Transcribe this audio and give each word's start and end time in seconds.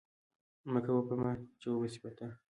مه 0.71 0.79
کوه 0.85 1.01
په 1.09 1.15
ما، 1.21 1.31
چې 1.59 1.67
وبه 1.69 1.87
سي 1.93 1.99
په 2.03 2.09
تا! 2.17 2.27